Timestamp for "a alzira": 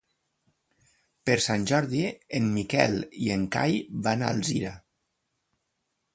4.27-4.75